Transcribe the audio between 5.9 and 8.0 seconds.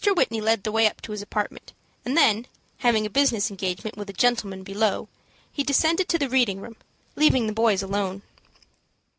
to the reading room, leaving the boys